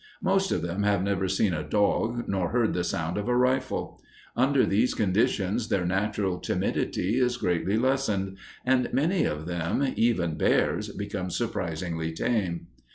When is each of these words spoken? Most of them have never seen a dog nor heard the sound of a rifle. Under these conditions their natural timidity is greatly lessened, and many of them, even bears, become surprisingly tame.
Most 0.23 0.51
of 0.51 0.63
them 0.63 0.81
have 0.81 1.03
never 1.03 1.27
seen 1.27 1.53
a 1.53 1.61
dog 1.61 2.23
nor 2.27 2.49
heard 2.49 2.73
the 2.73 2.83
sound 2.83 3.19
of 3.19 3.27
a 3.27 3.35
rifle. 3.35 4.01
Under 4.35 4.65
these 4.65 4.95
conditions 4.95 5.69
their 5.69 5.85
natural 5.85 6.39
timidity 6.39 7.19
is 7.19 7.37
greatly 7.37 7.77
lessened, 7.77 8.39
and 8.65 8.91
many 8.93 9.25
of 9.25 9.45
them, 9.45 9.93
even 9.95 10.39
bears, 10.39 10.89
become 10.89 11.29
surprisingly 11.29 12.11
tame. 12.13 12.65